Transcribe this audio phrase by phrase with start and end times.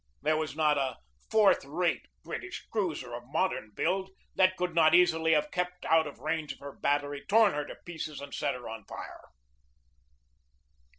[0.23, 0.97] There was not a
[1.29, 6.17] fourth rate British cruiser of modern build that could not easily have kept out of
[6.17, 9.27] range of her battery, torn her to pieces, and set her on fire.